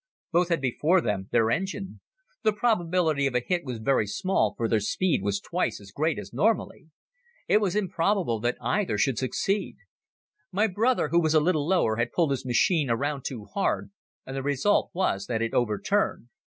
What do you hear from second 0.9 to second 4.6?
them their engine. The probability of a hit was very small